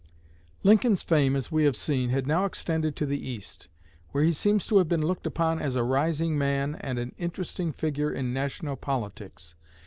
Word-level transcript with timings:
Lincoln's 0.63 1.03
fame, 1.03 1.35
as 1.35 1.51
we 1.51 1.63
have 1.65 1.75
seen, 1.75 2.09
had 2.09 2.25
now 2.25 2.45
extended 2.45 2.95
to 2.95 3.05
the 3.05 3.23
East, 3.23 3.67
where 4.09 4.23
he 4.23 4.31
seems 4.31 4.65
to 4.65 4.79
have 4.79 4.89
been 4.89 5.05
looked 5.05 5.27
upon 5.27 5.61
as 5.61 5.75
a 5.75 5.83
rising 5.83 6.39
man 6.39 6.73
and 6.81 6.97
an 6.97 7.13
interesting 7.19 7.71
figure 7.71 8.11
in 8.11 8.33
national 8.33 8.77
politics. 8.77 9.53